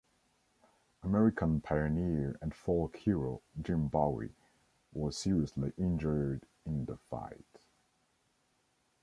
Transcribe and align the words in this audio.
American 1.03 1.61
pioneer 1.61 2.35
and 2.41 2.55
folk 2.55 2.95
hero 2.95 3.43
Jim 3.61 3.87
Bowie 3.87 4.33
was 4.93 5.15
seriously 5.15 5.73
injured 5.77 6.47
in 6.65 6.85
the 6.85 6.97
fight. 6.97 7.59